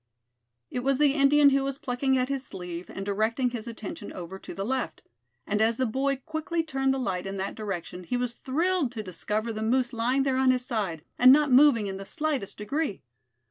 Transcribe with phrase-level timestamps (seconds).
[0.71, 4.39] It was the Indian who was plucking at his sleeve, and directing his attention over
[4.39, 5.03] to the left.
[5.45, 9.03] And as the boy quickly turned the light in that direction he was thrilled to
[9.03, 13.03] discover the moose lying there on his side, and not moving in the slightest degree.